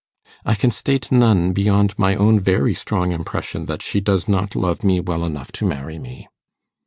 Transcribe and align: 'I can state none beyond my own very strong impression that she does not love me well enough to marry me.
'I 0.47 0.55
can 0.55 0.71
state 0.71 1.11
none 1.11 1.53
beyond 1.53 1.93
my 1.99 2.15
own 2.15 2.39
very 2.39 2.73
strong 2.73 3.11
impression 3.11 3.65
that 3.65 3.83
she 3.83 3.99
does 4.01 4.27
not 4.27 4.55
love 4.55 4.83
me 4.83 4.99
well 4.99 5.23
enough 5.23 5.51
to 5.51 5.63
marry 5.67 5.99
me. 5.99 6.27